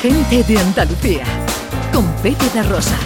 Gente 0.00 0.44
de 0.44 0.56
Andalucía, 0.60 1.24
con 1.92 2.06
Pepe 2.22 2.48
de 2.54 2.62
Rosa. 2.62 2.96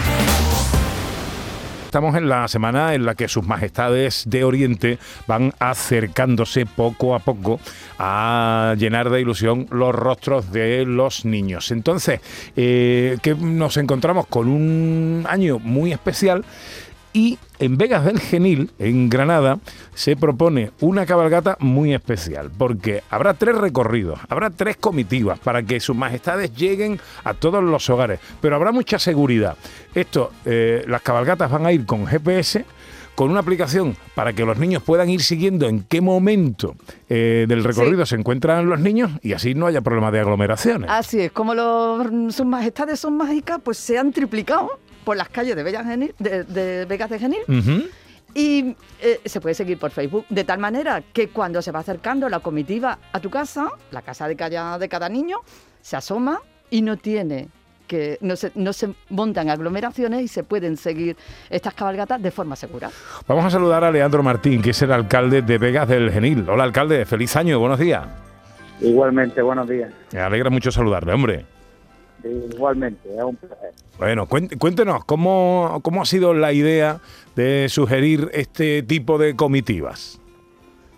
Estamos 1.85 2.15
en 2.15 2.29
la 2.29 2.47
semana 2.47 2.93
en 2.93 3.03
la 3.03 3.15
que 3.15 3.27
sus 3.27 3.43
majestades 3.47 4.25
de 4.27 4.43
Oriente 4.43 4.99
van 5.25 5.55
acercándose 5.57 6.67
poco 6.67 7.15
a 7.15 7.19
poco 7.19 7.59
a 7.97 8.75
llenar 8.77 9.09
de 9.09 9.21
ilusión 9.21 9.65
los 9.71 9.95
rostros 9.95 10.51
de 10.51 10.85
los 10.85 11.25
niños. 11.25 11.71
Entonces, 11.71 12.19
eh, 12.55 13.17
que 13.23 13.33
nos 13.33 13.77
encontramos 13.77 14.27
con 14.27 14.47
un 14.47 15.25
año 15.27 15.57
muy 15.57 15.93
especial 15.93 16.45
y 17.13 17.37
en 17.59 17.77
Vegas 17.77 18.03
del 18.05 18.19
Genil, 18.19 18.71
en 18.79 19.09
Granada, 19.09 19.59
se 19.93 20.15
propone 20.15 20.71
una 20.81 21.05
cabalgata 21.05 21.55
muy 21.59 21.93
especial, 21.93 22.51
porque 22.57 23.03
habrá 23.09 23.35
tres 23.35 23.55
recorridos, 23.55 24.19
habrá 24.27 24.49
tres 24.49 24.77
comitivas 24.77 25.39
para 25.39 25.63
que 25.63 25.79
sus 25.79 25.95
majestades 25.95 26.53
lleguen 26.55 26.99
a 27.23 27.35
todos 27.35 27.63
los 27.63 27.89
hogares, 27.89 28.19
pero 28.41 28.55
habrá 28.55 28.71
mucha 28.71 28.97
seguridad. 28.97 29.55
Esto, 29.93 30.31
eh, 30.45 30.83
las 30.87 31.03
cabalgatas 31.03 31.49
van 31.51 31.67
a 31.67 31.71
ir 31.71 31.85
con 31.85 32.07
GPS, 32.07 32.65
con 33.15 33.29
una 33.29 33.41
aplicación 33.41 33.95
para 34.15 34.33
que 34.33 34.43
los 34.43 34.57
niños 34.57 34.81
puedan 34.81 35.09
ir 35.09 35.21
siguiendo 35.21 35.67
en 35.67 35.83
qué 35.83 36.01
momento 36.01 36.75
eh, 37.09 37.45
del 37.47 37.63
recorrido 37.63 38.05
se 38.05 38.15
encuentran 38.15 38.67
los 38.67 38.79
niños 38.79 39.11
y 39.21 39.33
así 39.33 39.53
no 39.53 39.67
haya 39.67 39.81
problema 39.81 40.11
de 40.11 40.19
aglomeraciones. 40.19 40.89
Así 40.89 41.21
es, 41.21 41.31
como 41.31 41.53
los, 41.53 42.35
sus 42.35 42.45
majestades 42.45 42.99
son 42.99 43.17
mágicas, 43.17 43.59
pues 43.63 43.77
se 43.77 43.97
han 43.97 44.11
triplicado 44.11 44.79
por 45.03 45.17
las 45.17 45.29
calles 45.29 45.55
de, 45.55 45.63
de, 45.63 46.85
Vegas 46.85 47.09
de 47.09 47.19
Genil. 47.19 47.91
Y 48.35 48.75
eh, 48.99 49.21
se 49.25 49.39
puede 49.39 49.53
seguir 49.53 49.77
por 49.77 49.91
Facebook, 49.91 50.25
de 50.29 50.43
tal 50.43 50.57
manera 50.57 51.03
que 51.13 51.29
cuando 51.29 51.61
se 51.61 51.71
va 51.71 51.79
acercando 51.79 52.27
la 52.29 52.39
comitiva 52.39 52.97
a 53.11 53.19
tu 53.19 53.29
casa, 53.29 53.71
la 53.91 54.01
casa 54.01 54.27
de 54.27 54.35
cada, 54.35 54.79
de 54.79 54.89
cada 54.89 55.07
niño, 55.07 55.37
se 55.81 55.97
asoma 55.97 56.41
y 56.71 56.81
no 56.81 56.97
tiene 56.97 57.49
que 57.87 58.17
no 58.21 58.35
se, 58.35 58.51
no 58.55 58.73
se 58.73 58.95
montan 59.09 59.49
aglomeraciones 59.49 60.21
y 60.21 60.27
se 60.27 60.43
pueden 60.43 60.77
seguir 60.77 61.15
estas 61.49 61.73
cabalgatas 61.73 62.21
de 62.21 62.31
forma 62.31 62.55
segura. 62.55 62.89
Vamos 63.27 63.45
a 63.45 63.49
saludar 63.51 63.83
a 63.83 63.91
Leandro 63.91 64.23
Martín, 64.23 64.61
que 64.61 64.71
es 64.71 64.81
el 64.81 64.91
alcalde 64.91 65.41
de 65.41 65.57
Vegas 65.57 65.87
del 65.87 66.11
Genil. 66.11 66.49
Hola, 66.49 66.63
alcalde, 66.63 67.05
feliz 67.05 67.35
año, 67.35 67.59
buenos 67.59 67.77
días. 67.77 68.07
Igualmente, 68.81 69.41
buenos 69.41 69.67
días. 69.67 69.93
Me 70.11 70.19
alegra 70.19 70.49
mucho 70.49 70.71
saludarle, 70.71 71.13
hombre. 71.13 71.45
Igualmente, 72.23 73.15
es 73.15 73.23
un 73.23 73.35
placer. 73.35 73.71
Bueno, 73.97 74.27
cuéntenos, 74.27 75.05
¿cómo, 75.05 75.79
¿cómo 75.83 76.01
ha 76.01 76.05
sido 76.05 76.33
la 76.33 76.53
idea 76.53 76.99
de 77.35 77.67
sugerir 77.69 78.29
este 78.33 78.81
tipo 78.83 79.17
de 79.17 79.35
comitivas? 79.35 80.19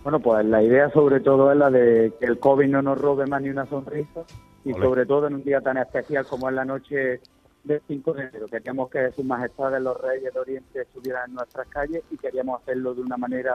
Bueno, 0.02 0.20
pues 0.20 0.46
la 0.46 0.62
idea 0.62 0.88
sobre 0.90 1.20
todo 1.20 1.50
es 1.50 1.58
la 1.58 1.68
de 1.68 2.12
que 2.20 2.26
el 2.26 2.38
COVID 2.38 2.68
no 2.68 2.80
nos 2.80 2.96
robe 2.98 3.26
más 3.26 3.42
ni 3.42 3.48
una 3.48 3.66
sonrisa 3.66 4.24
y 4.64 4.72
sobre 4.72 5.04
todo 5.04 5.26
en 5.26 5.34
un 5.34 5.42
día 5.42 5.60
tan 5.60 5.78
especial 5.78 6.24
como 6.26 6.48
es 6.48 6.54
la 6.54 6.64
noche 6.64 7.20
del 7.64 7.82
5 7.88 8.12
de 8.12 8.22
enero. 8.22 8.46
Queríamos 8.46 8.88
que 8.88 9.10
sus 9.12 9.24
majestades 9.24 9.82
los 9.82 10.00
reyes 10.00 10.32
de 10.32 10.40
Oriente 10.40 10.82
estuvieran 10.82 11.30
en 11.30 11.34
nuestras 11.34 11.66
calles 11.68 12.02
y 12.10 12.16
queríamos 12.16 12.62
hacerlo 12.62 12.94
de 12.94 13.02
una 13.02 13.16
manera 13.16 13.54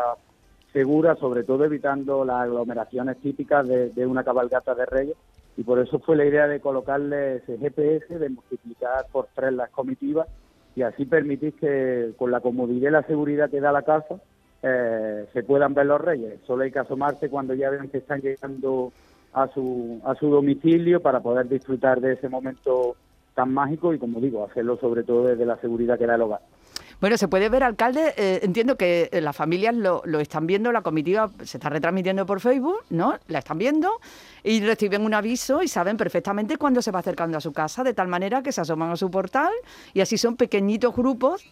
segura, 0.74 1.16
sobre 1.16 1.44
todo 1.44 1.66
evitando 1.66 2.26
las 2.26 2.42
aglomeraciones 2.42 3.18
típicas 3.22 3.68
de, 3.68 3.90
de 3.90 4.06
una 4.06 4.24
cabalgata 4.24 4.76
de 4.76 4.86
reyes 4.86 5.16
y 5.58 5.64
por 5.64 5.80
eso 5.80 6.00
fue 6.00 6.16
la 6.16 6.26
idea 6.26 6.48
de 6.48 6.60
colocarle 6.60 7.38
ese 7.38 7.58
GPS, 7.58 8.18
de 8.18 8.30
multiplicar 8.30 9.06
por 9.12 9.28
tres 9.36 9.54
las 9.54 9.70
comitivas 9.70 10.28
y 10.76 10.84
así 10.84 11.06
permitir 11.06 11.54
que 11.54 12.14
con 12.18 12.32
la 12.32 12.40
comodidad 12.40 12.90
y 12.90 12.94
la 12.94 13.04
seguridad 13.04 13.50
que 13.50 13.60
da 13.60 13.72
la 13.72 13.82
casa 13.82 14.16
eh, 14.64 15.26
se 15.34 15.44
puedan 15.44 15.74
ver 15.74 15.88
los 15.88 16.00
reyes. 16.00 16.40
Solo 16.46 16.64
hay 16.64 16.72
que 16.72 16.80
asomarse 16.80 17.30
cuando 17.30 17.54
ya 17.54 17.70
vean 17.70 17.90
que 17.90 17.98
están 17.98 18.22
llegando 18.22 18.92
a 19.34 19.48
su, 19.48 20.00
a 20.06 20.16
su 20.16 20.30
domicilio 20.30 21.02
para 21.02 21.20
poder 21.20 21.48
disfrutar 21.48 22.00
de 22.00 22.14
ese 22.14 22.30
momento 22.30 22.96
tan 23.34 23.54
mágico 23.54 23.94
y, 23.94 24.00
como 24.00 24.20
digo, 24.20 24.46
hacerlo 24.46 24.78
sobre 24.78 25.04
todo 25.04 25.28
desde 25.28 25.46
la 25.46 25.58
seguridad 25.58 25.98
que 25.98 26.06
da 26.06 26.16
el 26.16 26.22
hogar. 26.22 26.42
Bueno, 27.02 27.18
se 27.18 27.28
puede 27.28 27.50
ver, 27.50 27.64
alcalde, 27.64 28.14
eh, 28.16 28.42
entiendo 28.44 28.78
que 28.78 29.10
eh, 29.12 29.22
las 29.22 29.36
familias 29.36 29.74
lo, 29.74 30.04
están 30.20 30.46
viendo, 30.46 30.72
la 30.72 30.84
comitiva 30.84 31.32
se 31.44 31.58
está 31.58 31.68
retransmitiendo 31.68 32.28
por 32.28 32.40
Facebook, 32.40 32.84
¿no? 32.92 33.18
La 33.28 33.40
están 33.40 33.58
viendo 33.58 34.00
y 34.44 34.62
reciben 34.62 35.04
un 35.04 35.16
aviso 35.16 35.64
y 35.64 35.68
saben 35.68 35.98
perfectamente 35.98 36.58
cuándo 36.58 36.80
se 36.80 36.92
va 36.92 37.00
acercando 37.00 37.40
a 37.40 37.42
su 37.42 37.54
casa, 37.54 37.84
de 37.84 37.96
tal 37.96 38.08
manera 38.08 38.44
que 38.44 38.52
se 38.52 38.62
asoman 38.62 38.92
a 38.92 38.96
su 38.96 39.10
portal 39.10 39.52
y 39.96 40.02
así 40.02 40.16
son 40.16 40.36
pequeñitos 40.36 40.96
grupos 40.96 41.44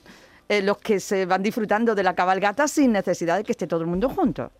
eh, 0.49 0.61
los 0.61 0.77
que 0.77 0.99
se 0.99 1.25
van 1.25 1.41
disfrutando 1.41 1.95
de 1.95 2.03
la 2.03 2.13
cabalgata 2.13 2.67
sin 2.67 2.91
necesidad 2.91 3.37
de 3.37 3.43
que 3.43 3.53
esté 3.53 3.65
todo 3.65 3.81
el 3.81 3.87
mundo 3.87 4.07
junto. 4.07 4.51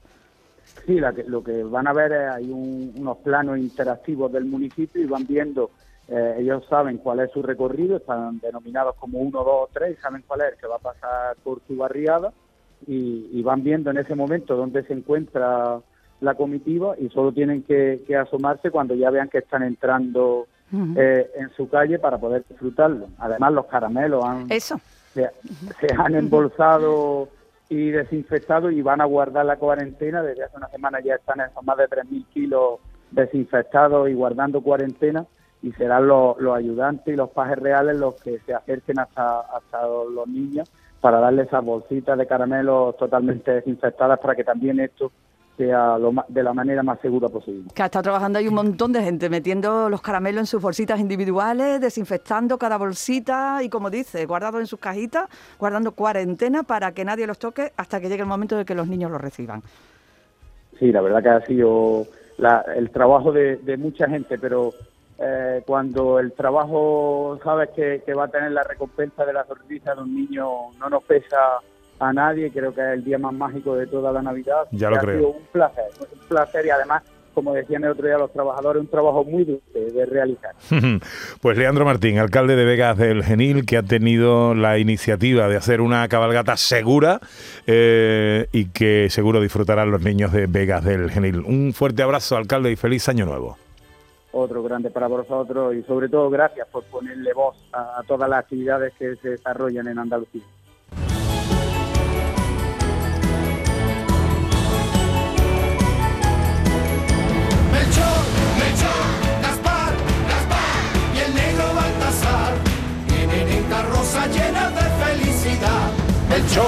Sí, 0.88 1.00
lo 1.28 1.44
que 1.44 1.64
van 1.66 1.86
a 1.86 1.94
ver 1.94 2.14
es 2.14 2.32
hay 2.32 2.50
unos 2.50 3.18
planos 3.18 3.60
interactivos 3.60 4.32
del 4.32 4.46
municipio 4.46 5.04
y 5.04 5.06
van 5.06 5.28
viendo 5.28 5.70
eh, 6.12 6.38
ellos 6.40 6.64
saben 6.68 6.98
cuál 6.98 7.20
es 7.20 7.32
su 7.32 7.44
recorrido, 7.44 7.98
están 7.98 8.40
denominados 8.40 8.96
como 8.96 9.20
1, 9.20 9.44
2, 9.44 9.70
3, 9.74 10.00
saben 10.02 10.24
cuál 10.26 10.42
es 10.42 10.54
el 10.54 10.58
que 10.58 10.66
va 10.68 10.78
a 10.78 10.80
pasar 10.80 11.36
por 11.44 11.62
su 11.68 11.78
barriada 11.78 12.34
y, 12.88 13.42
van 13.44 13.64
viendo 13.64 13.92
en 13.92 13.98
ese 13.98 14.16
momento 14.16 14.56
dónde 14.56 14.84
se 14.84 14.94
encuentra 14.94 15.80
la 16.22 16.34
comitiva 16.36 16.96
y 16.98 17.10
solo 17.10 17.32
tienen 17.32 17.62
que, 17.64 18.02
asomarse 18.20 18.72
cuando 18.72 18.96
ya 18.96 19.12
vean 19.12 19.30
que 19.30 19.38
están 19.38 19.62
entrando 19.62 20.48
eh, 20.96 21.30
en 21.36 21.50
su 21.52 21.70
calle 21.70 22.00
para 22.00 22.18
poder 22.18 22.44
disfrutarlo. 22.50 23.08
Además, 23.20 23.54
los 23.54 23.66
caramelos 23.68 24.24
han, 24.26 24.52
Eso. 24.52 24.80
Se, 25.14 25.30
han 25.96 26.16
embolsado 26.16 27.30
y 27.70 27.92
desinfectado 27.92 28.72
y 28.72 28.82
van 28.82 29.02
a 29.02 29.06
guardar 29.06 29.46
la 29.46 29.58
cuarentena. 29.58 30.24
Desde 30.24 30.44
hace 30.44 30.58
una 30.58 30.70
semana 30.70 31.00
ya 31.02 31.16
están 31.16 31.40
en 31.40 31.48
más 31.64 31.78
de 31.78 31.88
3.000 31.88 32.26
kilos 32.34 32.80
desinfectados 33.12 34.10
y 34.10 34.14
guardando 34.14 34.62
cuarentena 34.62 35.26
y 35.62 35.72
serán 35.74 36.08
los, 36.08 36.38
ayudantes 36.56 37.14
y 37.14 37.18
los 37.18 37.30
pajes 37.30 37.58
reales 37.60 37.98
los 37.98 38.16
que 38.22 38.40
se 38.40 38.54
acerquen 38.54 39.00
hasta, 39.00 39.42
hasta 39.42 39.88
los 39.88 40.28
niños 40.28 40.72
para 41.02 41.20
darles 41.20 41.48
esas 41.48 41.64
bolsitas 41.64 42.18
de 42.18 42.28
caramelos 42.28 42.98
totalmente 42.98 43.52
desinfectadas 43.52 44.20
para 44.20 44.36
que 44.36 44.44
también 44.44 44.80
esto 44.80 45.12
sea 45.58 45.98
lo 45.98 46.14
de 46.30 46.42
la 46.42 46.54
manera 46.54 46.84
más 46.84 47.02
segura 47.02 47.28
posible. 47.28 47.70
Que 47.76 47.84
está 47.84 48.02
trabajando 48.02 48.40
ahí 48.40 48.48
un 48.48 48.54
montón 48.54 48.94
de 48.94 49.04
gente 49.04 49.30
metiendo 49.30 49.90
los 49.90 50.02
caramelos 50.02 50.40
en 50.40 50.46
sus 50.46 50.62
bolsitas 50.62 51.02
individuales, 51.02 51.82
desinfectando 51.82 52.58
cada 52.58 52.78
bolsita 52.78 53.62
y 53.62 53.70
como 53.70 53.90
dice, 53.90 54.26
guardado 54.26 54.60
en 54.60 54.68
sus 54.68 54.80
cajitas, 54.80 55.28
guardando 55.60 55.92
cuarentena 55.92 56.64
para 56.64 56.94
que 56.94 57.04
nadie 57.04 57.28
los 57.28 57.40
toque 57.40 57.74
hasta 57.76 58.00
que 58.00 58.08
llegue 58.08 58.22
el 58.22 58.30
momento 58.30 58.56
de 58.56 58.64
que 58.64 58.74
los 58.74 58.88
niños 58.88 59.12
los 59.12 59.20
reciban. 59.20 59.62
Sí, 60.80 60.94
la 60.94 61.02
verdad 61.02 61.22
que 61.22 61.30
ha 61.30 61.46
sido 61.46 62.06
el 62.74 62.90
trabajo 62.92 63.34
de, 63.34 63.58
de 63.58 63.76
mucha 63.76 64.08
gente, 64.08 64.38
pero 64.38 64.72
eh, 65.22 65.62
cuando 65.66 66.20
el 66.20 66.32
trabajo 66.32 67.40
sabes 67.44 67.70
que, 67.76 68.14
va 68.14 68.26
a 68.26 68.28
tener 68.30 68.52
la 68.52 68.64
recompensa 68.64 69.26
de 69.26 69.34
la 69.34 69.46
sonrisa 69.46 69.96
de 69.96 70.02
un 70.02 70.16
niño, 70.16 70.48
no 70.80 70.90
nos 70.90 71.04
pesa 71.04 71.60
a 72.00 72.14
nadie, 72.14 72.52
creo 72.52 72.74
que 72.74 72.82
es 72.82 72.88
el 72.94 73.04
día 73.04 73.18
más 73.18 73.34
mágico 73.34 73.76
de 73.76 73.88
toda 73.88 74.12
la 74.12 74.22
Navidad. 74.22 74.68
Ya 74.72 74.90
lo 74.90 74.96
ha 74.96 75.00
creo. 75.00 75.18
Sido 75.18 75.30
un 75.30 75.46
placer, 75.52 75.86
un 76.00 76.28
placer 76.28 76.66
y 76.66 76.70
además 76.70 77.04
como 77.34 77.54
decían 77.54 77.84
el 77.86 77.92
otro 77.92 78.06
día 78.06 78.18
los 78.18 78.34
trabajadores, 78.34 78.82
un 78.82 78.90
trabajo 78.90 79.24
muy 79.24 79.46
dulce 79.46 79.80
de 79.80 80.06
realizar. 80.06 80.52
Pues 81.42 81.58
Leandro 81.58 81.86
Martín, 81.86 82.18
alcalde 82.18 82.58
de 82.58 82.66
Vegas 82.66 82.98
del 82.98 83.24
Genil, 83.24 83.66
que 83.66 83.78
ha 83.78 83.84
tenido 83.84 84.54
la 84.54 84.78
iniciativa 84.78 85.48
de 85.48 85.56
hacer 85.56 85.80
una 85.80 86.06
cabalgata 86.10 86.58
segura 86.58 87.22
eh, 87.66 88.48
y 88.52 88.66
que 88.66 89.10
seguro 89.10 89.40
disfrutarán 89.40 89.90
los 89.90 90.02
niños 90.02 90.34
de 90.34 90.48
Vegas 90.48 90.84
del 90.84 91.12
Genil. 91.12 91.40
Un 91.40 91.72
fuerte 91.74 92.04
abrazo, 92.04 92.36
alcalde, 92.36 92.72
y 92.72 92.76
feliz 92.76 93.08
año 93.08 93.26
nuevo 93.26 93.58
otro 94.32 94.64
grande 94.64 94.90
para 94.92 95.08
vosotros 95.08 95.76
y 95.76 95.84
sobre 95.84 96.10
todo 96.10 96.30
gracias 96.30 96.68
por 96.68 96.84
ponerle 96.86 97.34
voz 97.34 97.56
a, 97.74 98.02
todas 98.08 98.30
las 98.30 98.40
actividades 98.40 98.94
que 98.98 99.16
se 99.16 99.30
desarrollan 99.30 99.88
en 99.88 100.00
Andalucía. 100.00 100.44
Melchor, 107.72 108.20
Melchor, 108.60 109.42
Gaspar, 109.42 109.94
Gaspar 110.28 110.74
y 111.16 111.20
el 111.20 111.34
negro 111.34 111.64
Baltasar 111.76 112.54
vienen 113.08 113.48
en 113.50 113.64
carroza 113.64 114.28
llena 114.28 114.70
de 114.70 115.06
felicidad. 115.06 115.92
Melchor, 116.30 116.66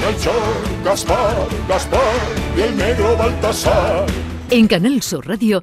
Melchor, 0.00 0.84
Gaspar, 0.84 1.36
Gaspar 1.68 2.16
y 2.56 2.60
el 2.60 2.76
negro 2.76 3.16
Baltasar. 3.16 4.06
En 4.50 4.68
Canal 4.68 5.00
Sur 5.02 5.26
Radio 5.26 5.62